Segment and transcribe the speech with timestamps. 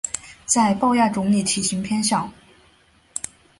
[0.47, 2.31] 在豹亚种里体型偏小。